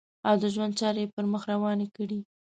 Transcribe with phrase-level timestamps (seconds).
[0.27, 2.19] او د ژوند چارې یې پر مخ روانې کړې.